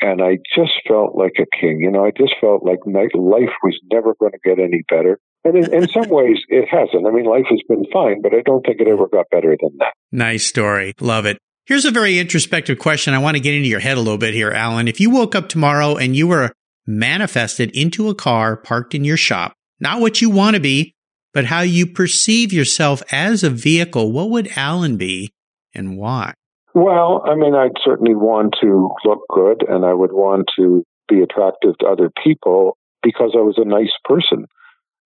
[0.01, 1.81] and I just felt like a king.
[1.81, 5.19] You know, I just felt like life was never going to get any better.
[5.45, 7.07] And in, in, some ways, it hasn't.
[7.07, 9.77] I mean, life has been fine, but I don't think it ever got better than
[9.79, 9.95] that.
[10.13, 10.95] Nice story.
[11.01, 11.39] Love it.
[11.67, 13.15] Here's a very introspective question.
[13.15, 14.87] I want to get into your head a little bit here, Alan.
[14.87, 16.53] If you woke up tomorrow and you were
[16.87, 20.95] manifested into a car parked in your shop, not what you want to be,
[21.33, 25.33] but how you perceive yourself as a vehicle, what would Alan be
[25.75, 26.35] and why?
[26.75, 31.21] Well, I mean, I'd certainly want to look good and I would want to be
[31.21, 34.47] attractive to other people because I was a nice person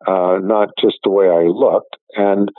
[0.07, 1.97] uh, not just the way I looked.
[2.15, 2.51] And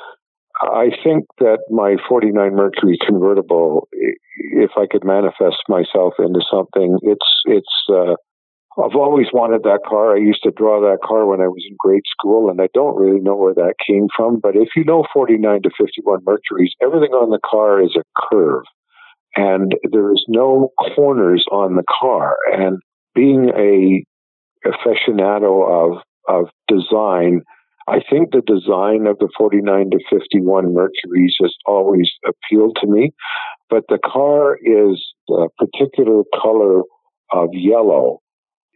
[0.62, 7.28] I think that my 49 Mercury convertible, if I could manifest myself into something, it's
[7.46, 7.90] it's.
[7.90, 8.16] Uh,
[8.84, 10.16] I've always wanted that car.
[10.16, 12.96] I used to draw that car when I was in grade school, and I don't
[12.96, 14.40] really know where that came from.
[14.40, 18.64] But if you know 49 to 51 Mercuries, everything on the car is a curve,
[19.36, 22.36] and there is no corners on the car.
[22.54, 22.80] And
[23.16, 24.04] being a
[24.66, 27.42] aficionado of of design.
[27.88, 33.12] I think the design of the 49 to 51 Mercuries has always appealed to me,
[33.70, 36.84] but the car is a particular color
[37.32, 38.20] of yellow.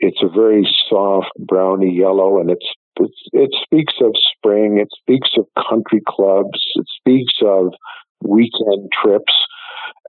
[0.06, 4.78] It's a very soft browny yellow, and it's, it's it speaks of spring.
[4.78, 6.60] It speaks of country clubs.
[6.76, 7.72] It speaks of
[8.22, 9.34] weekend trips.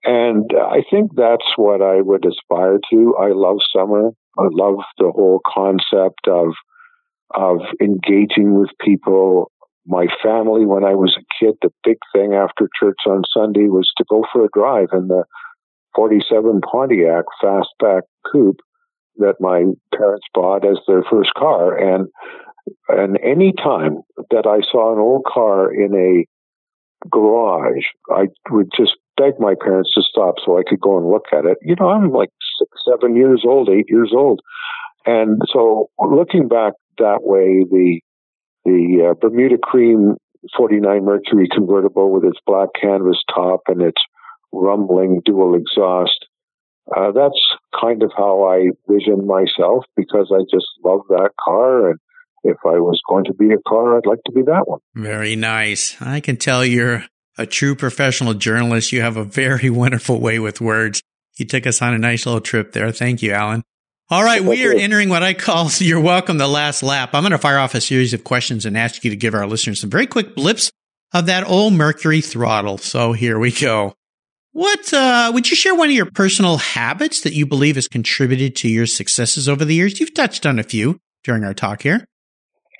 [0.02, 3.14] And I think that's what I would aspire to.
[3.20, 4.10] I love summer.
[4.36, 6.48] I love the whole concept of
[7.32, 9.52] of engaging with people.
[9.86, 13.92] My family, when I was a kid, the big thing after church on Sunday was
[13.98, 15.22] to go for a drive in the
[15.94, 18.02] 47 Pontiac fastback
[18.32, 18.58] coupe
[19.16, 19.64] that my
[19.96, 21.76] parents bought as their first car.
[21.76, 22.08] And
[22.88, 23.98] and any time
[24.30, 29.90] that I saw an old car in a garage, I would just beg my parents
[29.94, 31.58] to stop so I could go and look at it.
[31.62, 34.40] You know, I'm like six, seven years old, eight years old.
[35.06, 38.00] And so looking back that way, the
[38.64, 40.14] the uh, Bermuda Cream
[40.56, 44.00] 49 Mercury convertible with its black canvas top and its
[44.52, 46.26] rumbling dual exhaust.
[46.94, 47.40] Uh, that's
[47.80, 51.90] kind of how I vision myself because I just love that car.
[51.90, 51.98] And
[52.42, 54.80] if I was going to be a car, I'd like to be that one.
[54.94, 55.96] Very nice.
[56.00, 57.04] I can tell you're
[57.38, 58.92] a true professional journalist.
[58.92, 61.02] You have a very wonderful way with words.
[61.36, 62.92] You took us on a nice little trip there.
[62.92, 63.64] Thank you, Alan.
[64.10, 67.10] All right, we are entering what I call you're welcome the last lap.
[67.14, 69.46] I'm going to fire off a series of questions and ask you to give our
[69.46, 70.70] listeners some very quick blips
[71.14, 72.76] of that old Mercury throttle.
[72.76, 73.94] So here we go.
[74.54, 78.54] What uh, would you share one of your personal habits that you believe has contributed
[78.62, 79.98] to your successes over the years?
[79.98, 82.06] You've touched on a few during our talk here.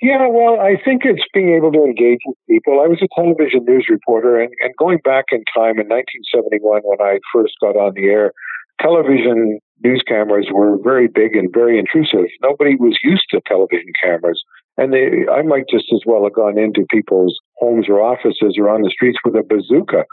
[0.01, 2.79] Yeah, well, I think it's being able to engage with people.
[2.79, 7.01] I was a television news reporter, and, and going back in time in 1971 when
[7.01, 8.31] I first got on the air,
[8.79, 12.31] television news cameras were very big and very intrusive.
[12.41, 14.41] Nobody was used to television cameras.
[14.77, 18.69] And they, I might just as well have gone into people's homes or offices or
[18.69, 20.05] on the streets with a bazooka.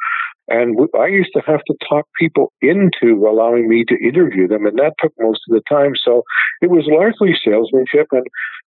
[0.49, 4.79] And I used to have to talk people into allowing me to interview them, and
[4.79, 5.93] that took most of the time.
[6.03, 6.23] So
[6.61, 8.27] it was largely salesmanship, and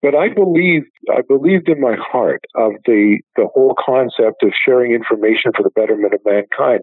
[0.02, 4.92] but I believed I believed in my heart of the the whole concept of sharing
[4.92, 6.82] information for the betterment of mankind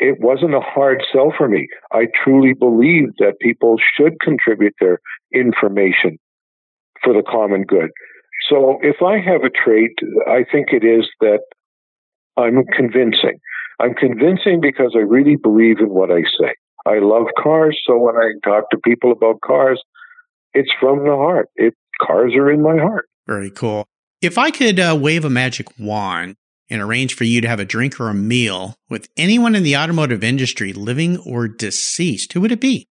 [0.00, 1.68] it wasn't a hard sell for me.
[1.92, 4.98] I truly believed that people should contribute their
[5.32, 6.18] information
[7.02, 7.90] for the common good.
[8.48, 9.92] So if I have a trait,
[10.26, 11.40] I think it is that
[12.36, 13.38] I'm convincing.
[13.80, 16.54] I'm convincing because I really believe in what I say.
[16.86, 19.82] I love cars, so when I talk to people about cars,
[20.52, 21.48] it's from the heart.
[21.56, 23.08] It cars are in my heart.
[23.26, 23.86] Very cool.
[24.20, 26.36] If I could uh, wave a magic wand
[26.70, 29.76] and arrange for you to have a drink or a meal with anyone in the
[29.76, 32.86] automotive industry, living or deceased, who would it be?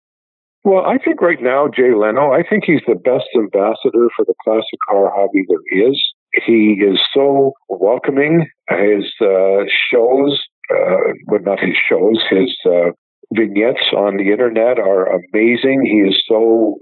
[0.64, 4.34] Well, I think right now, Jay Leno, I think he's the best ambassador for the
[4.44, 6.00] classic car hobby there is.
[6.46, 8.46] He is so welcoming.
[8.68, 10.40] His uh, shows,
[10.72, 12.90] uh, well, not his shows, his uh,
[13.34, 15.84] vignettes on the internet are amazing.
[15.84, 16.76] He is so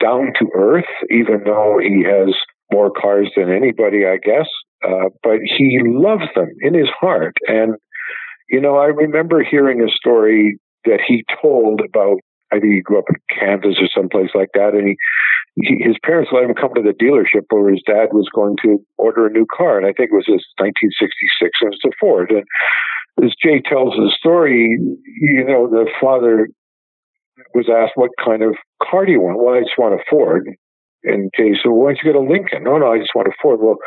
[0.00, 2.34] down to earth, even though he has
[2.72, 4.46] more cars than anybody, I guess.
[4.84, 7.34] Uh, but he loves them in his heart.
[7.48, 7.74] And,
[8.50, 12.18] you know, I remember hearing a story that he told about,
[12.52, 14.74] I think he grew up in Kansas or someplace like that.
[14.74, 14.96] And he,
[15.56, 18.78] he, his parents let him come to the dealership where his dad was going to
[18.98, 19.78] order a new car.
[19.78, 22.30] And I think it was this 1966 and it's a Ford.
[22.30, 22.44] And
[23.24, 24.78] as Jay tells the story,
[25.20, 26.48] you know, the father
[27.54, 29.38] was asked, what kind of car do you want?
[29.38, 30.48] Well, I just want a Ford.
[31.04, 32.64] And Jay said, well, why don't you get a Lincoln?
[32.64, 33.60] No, no, I just want a Ford.
[33.60, 33.78] Well,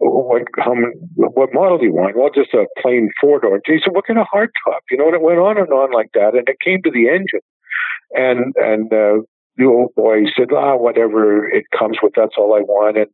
[0.00, 0.72] what how
[1.16, 2.16] what model do you want?
[2.16, 3.60] Well, just a plain four door.
[3.66, 4.80] He said, what kind of hardtop?
[4.90, 7.08] You know, and it went on and on like that, and it came to the
[7.08, 7.44] engine,
[8.12, 9.22] and and uh,
[9.56, 12.96] the old boy said, ah, whatever it comes with, that's all I want.
[12.96, 13.08] And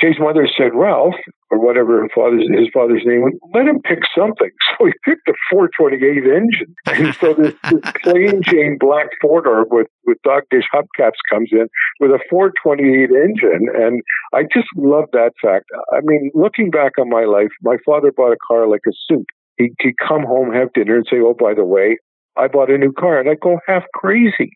[0.00, 1.14] Jay's mother said, Ralph,
[1.50, 4.50] or whatever his father's, his father's name let him pick something.
[4.76, 6.74] So he picked a 428 engine.
[6.86, 11.50] And so this, this plain Jane black four door with, with dog dish hubcaps comes
[11.52, 11.68] in
[12.00, 13.68] with a 428 engine.
[13.72, 15.66] And I just love that fact.
[15.92, 19.26] I mean, looking back on my life, my father bought a car like a suit.
[19.58, 21.98] He'd, he'd come home, have dinner, and say, Oh, by the way,
[22.36, 24.52] I bought a new car and I'd go half crazy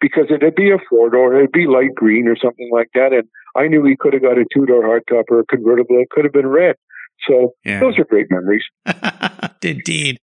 [0.00, 3.12] because it'd be a four door, it'd be light green or something like that.
[3.12, 3.24] And
[3.56, 6.00] I knew he could have got a two door hardtop or a convertible.
[6.00, 6.76] It could have been red.
[7.28, 7.80] So yeah.
[7.80, 8.64] those are great memories.
[9.62, 10.18] Indeed.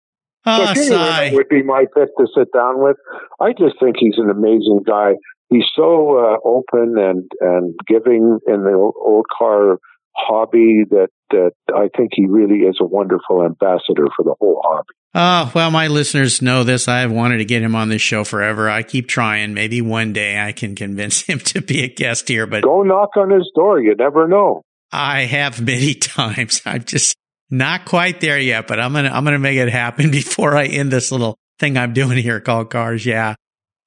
[0.46, 2.96] Oh, so would be my pick to sit down with.
[3.41, 5.13] I just think he's an amazing guy.
[5.50, 9.78] He's so uh, open and and giving in the old car
[10.17, 14.93] hobby that that I think he really is a wonderful ambassador for the whole hobby.
[15.13, 16.88] Oh, well, my listeners know this.
[16.88, 18.69] I've wanted to get him on this show forever.
[18.69, 19.53] I keep trying.
[19.53, 23.17] Maybe one day I can convince him to be a guest here, but go knock
[23.17, 23.80] on his door.
[23.82, 24.62] You never know.
[24.91, 26.62] I have many times.
[26.65, 27.15] I'm just
[27.49, 30.65] not quite there yet, but I'm to, I'm going to make it happen before I
[30.65, 33.06] end this little thing I'm doing here called cars.
[33.06, 33.36] Yeah.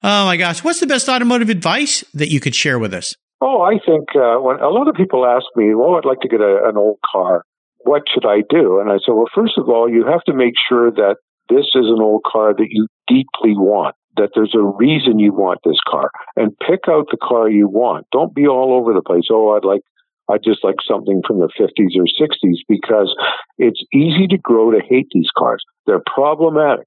[0.03, 0.63] Oh my gosh.
[0.63, 3.15] What's the best automotive advice that you could share with us?
[3.41, 6.27] Oh, I think uh, when a lot of people ask me, well, I'd like to
[6.29, 7.43] get a, an old car.
[7.83, 8.79] What should I do?
[8.79, 11.15] And I said, well, first of all, you have to make sure that
[11.49, 15.59] this is an old car that you deeply want, that there's a reason you want
[15.65, 18.05] this car, and pick out the car you want.
[18.11, 19.25] Don't be all over the place.
[19.31, 19.81] Oh, I'd like,
[20.29, 23.15] I just like something from the 50s or 60s because
[23.57, 25.63] it's easy to grow to hate these cars.
[25.87, 26.85] They're problematic.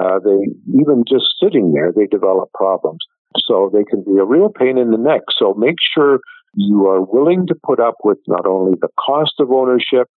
[0.00, 3.00] Uh, they even just sitting there, they develop problems.
[3.38, 5.22] So they can be a real pain in the neck.
[5.38, 6.20] So make sure
[6.54, 10.08] you are willing to put up with not only the cost of ownership,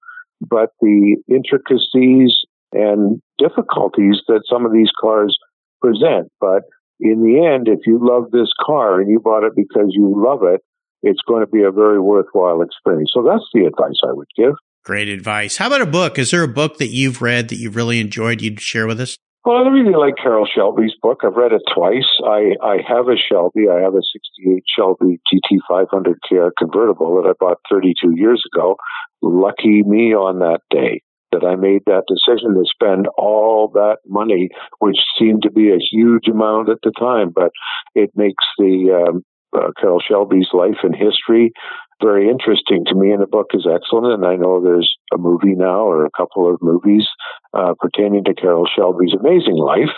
[0.41, 2.33] but the intricacies
[2.71, 5.37] and difficulties that some of these cars
[5.81, 6.31] present.
[6.39, 6.63] But
[6.99, 10.43] in the end, if you love this car and you bought it because you love
[10.43, 10.61] it,
[11.01, 13.11] it's going to be a very worthwhile experience.
[13.13, 14.53] So that's the advice I would give.
[14.83, 15.57] Great advice.
[15.57, 16.17] How about a book?
[16.17, 19.17] Is there a book that you've read that you've really enjoyed you'd share with us?
[19.45, 21.21] Well, I really like Carroll Shelby's book.
[21.23, 22.07] I've read it twice.
[22.25, 23.69] I, I have a Shelby.
[23.71, 28.75] I have a 68 Shelby GT500 KR convertible that I bought 32 years ago.
[29.21, 34.49] Lucky me on that day that I made that decision to spend all that money,
[34.79, 37.51] which seemed to be a huge amount at the time, but
[37.95, 39.23] it makes the um,
[39.53, 41.53] uh, Carroll Shelby's life and history
[42.01, 43.11] very interesting to me.
[43.11, 44.13] And the book is excellent.
[44.13, 47.05] And I know there's a movie now or a couple of movies
[47.53, 49.93] uh, pertaining to Carroll Shelby's amazing life.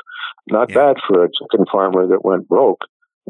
[0.50, 0.76] Not yeah.
[0.76, 2.82] bad for a chicken farmer that went broke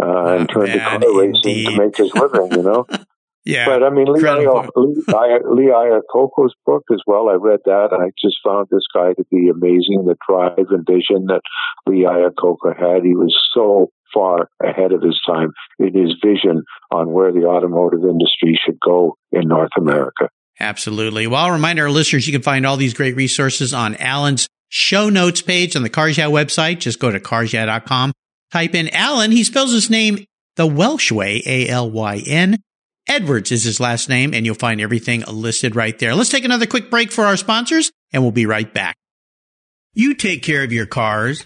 [0.01, 2.85] uh, and turned to car racing to make his living, you know?
[3.43, 3.65] Yeah.
[3.65, 7.27] But I mean, Lee, Lee, Lee Iacocca's book as well.
[7.27, 7.87] I read that.
[7.91, 10.05] And I just found this guy to be amazing.
[10.05, 11.41] The drive and vision that
[11.87, 13.03] Lee Iacocca had.
[13.03, 18.03] He was so far ahead of his time in his vision on where the automotive
[18.03, 20.29] industry should go in North America.
[20.59, 21.27] Absolutely.
[21.27, 25.09] Well, I'll remind our listeners you can find all these great resources on Alan's show
[25.09, 26.79] notes page on the Cars Yeah website.
[26.79, 28.13] Just go to carsyeah.com.
[28.51, 29.31] Type in Alan.
[29.31, 32.57] He spells his name the Welsh way, A L Y N.
[33.07, 36.13] Edwards is his last name, and you'll find everything listed right there.
[36.13, 38.95] Let's take another quick break for our sponsors, and we'll be right back.
[39.93, 41.45] You take care of your cars,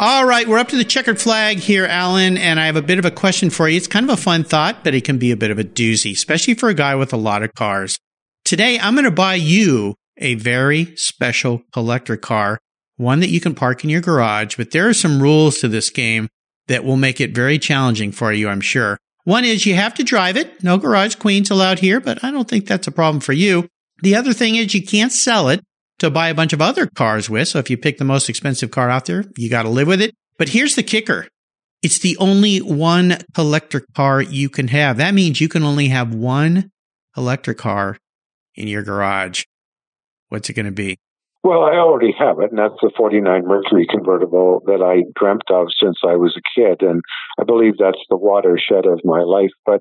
[0.00, 3.00] All right, we're up to the checkered flag here, Alan, and I have a bit
[3.00, 3.76] of a question for you.
[3.76, 6.12] It's kind of a fun thought, but it can be a bit of a doozy,
[6.12, 7.98] especially for a guy with a lot of cars.
[8.44, 12.60] Today, I'm going to buy you a very special collector car,
[12.96, 15.90] one that you can park in your garage, but there are some rules to this
[15.90, 16.28] game
[16.68, 18.98] that will make it very challenging for you, I'm sure.
[19.24, 20.62] One is you have to drive it.
[20.62, 23.66] No garage queens allowed here, but I don't think that's a problem for you.
[24.04, 25.60] The other thing is you can't sell it
[25.98, 27.48] to buy a bunch of other cars with.
[27.48, 30.00] So if you pick the most expensive car out there, you got to live with
[30.00, 30.14] it.
[30.38, 31.28] But here's the kicker.
[31.82, 34.96] It's the only one electric car you can have.
[34.96, 36.70] That means you can only have one
[37.16, 37.96] electric car
[38.54, 39.44] in your garage.
[40.28, 40.98] What's it going to be?
[41.44, 45.68] Well, I already have it, and that's the 49 Mercury convertible that I dreamt of
[45.80, 46.82] since I was a kid.
[46.82, 47.00] And
[47.40, 49.52] I believe that's the watershed of my life.
[49.64, 49.80] But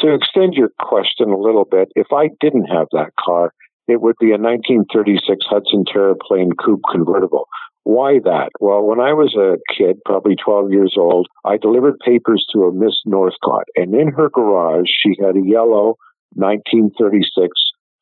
[0.00, 3.52] to extend your question a little bit, if I didn't have that car,
[3.88, 7.48] it would be a 1936 Hudson Terraplane Coupe convertible.
[7.84, 8.50] Why that?
[8.58, 12.72] Well, when I was a kid, probably 12 years old, I delivered papers to a
[12.72, 15.96] Miss Northcott, and in her garage, she had a yellow
[16.34, 17.48] 1936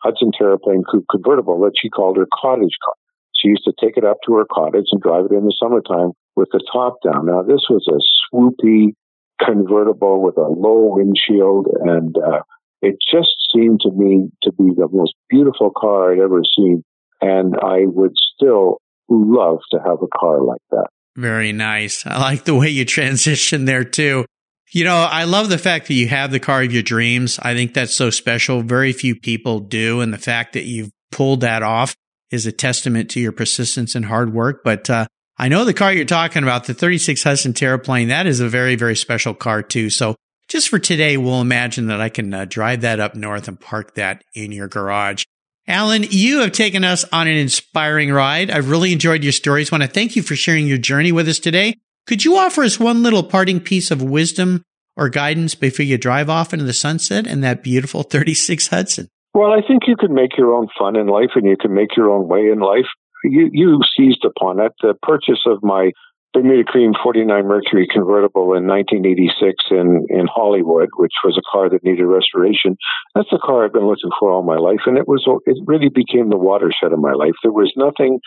[0.02, 2.94] Hudson Terraplane Coupe convertible that she called her cottage car.
[3.34, 6.12] She used to take it up to her cottage and drive it in the summertime
[6.34, 7.26] with the top down.
[7.26, 8.00] Now, this was a
[8.34, 8.94] swoopy
[9.42, 12.40] convertible with a low windshield, and uh,
[12.84, 16.84] it just seemed to me to be the most beautiful car I'd ever seen.
[17.22, 18.78] And I would still
[19.08, 20.88] love to have a car like that.
[21.16, 22.04] Very nice.
[22.06, 24.26] I like the way you transition there too.
[24.72, 27.38] You know, I love the fact that you have the car of your dreams.
[27.40, 28.60] I think that's so special.
[28.60, 30.00] Very few people do.
[30.00, 31.94] And the fact that you've pulled that off
[32.30, 34.62] is a testament to your persistence and hard work.
[34.64, 35.06] But, uh,
[35.38, 38.76] I know the car you're talking about, the 36 Hudson Terraplane, that is a very,
[38.76, 39.90] very special car too.
[39.90, 40.16] So
[40.54, 43.96] just for today, we'll imagine that I can uh, drive that up north and park
[43.96, 45.24] that in your garage.
[45.66, 48.52] Alan, you have taken us on an inspiring ride.
[48.52, 49.72] I've really enjoyed your stories.
[49.72, 51.74] I want to thank you for sharing your journey with us today.
[52.06, 54.62] Could you offer us one little parting piece of wisdom
[54.96, 59.08] or guidance before you drive off into the sunset and that beautiful 36 Hudson?
[59.34, 61.96] Well, I think you can make your own fun in life and you can make
[61.96, 62.86] your own way in life.
[63.24, 64.70] You, you seized upon it.
[64.80, 65.90] The purchase of my
[66.34, 71.84] Bermuda Cream 49 Mercury convertible in 1986 in, in Hollywood, which was a car that
[71.84, 72.76] needed restoration.
[73.14, 74.82] That's the car I've been looking for all my life.
[74.86, 77.38] And it was, it really became the watershed of my life.
[77.42, 78.18] There was nothing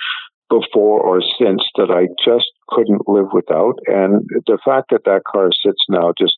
[0.49, 3.75] before or since that I just couldn't live without.
[3.87, 6.37] And the fact that that car sits now just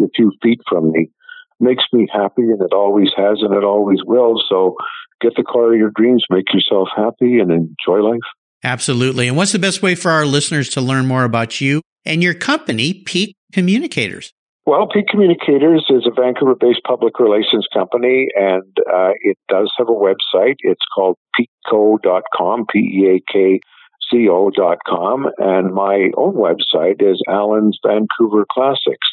[0.00, 1.10] a few feet from me
[1.58, 4.40] makes me happy and it always has and it always will.
[4.48, 4.76] So
[5.20, 8.20] get the car of your dreams, make yourself happy and enjoy life.
[8.64, 9.28] Absolutely.
[9.28, 12.34] And what's the best way for our listeners to learn more about you and your
[12.34, 14.32] company, Peak Communicators?
[14.64, 19.88] Well, Peak Communicators is a Vancouver based public relations company and uh, it does have
[19.88, 20.54] a website.
[20.60, 23.60] It's called peakco.com, P E A K
[24.10, 25.26] C O.com.
[25.38, 29.08] And my own website is Alyn's Vancouver Classics,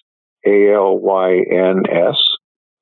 [0.45, 2.17] A L Y N S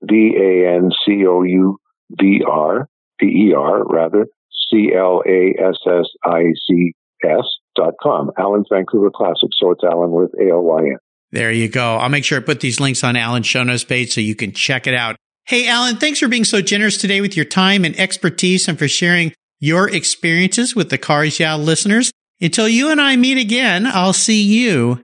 [0.04, 1.78] V A N C O U
[2.20, 4.28] V R, P E R, rather,
[4.70, 6.94] C L A S S I C
[7.24, 7.46] S
[7.76, 8.32] dot com.
[8.38, 9.56] Alyn's Vancouver Classics.
[9.60, 10.98] So it's Allen with A L Y N.
[11.32, 11.98] There you go.
[11.98, 14.54] I'll make sure I put these links on Alan's show notes page so you can
[14.54, 15.18] check it out.
[15.46, 18.88] Hey, Alan, thanks for being so generous today with your time and expertise and for
[18.88, 22.12] sharing your experiences with the Cars Yeah listeners.
[22.40, 25.04] Until you and I meet again, I'll see you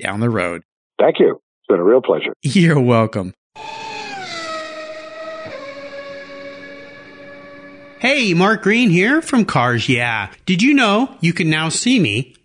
[0.00, 0.62] down the road.
[0.98, 1.32] Thank you.
[1.32, 2.32] It's been a real pleasure.
[2.42, 3.34] You're welcome.
[8.02, 10.32] Hey, Mark Green here from Cars Yeah.
[10.44, 12.34] Did you know you can now see me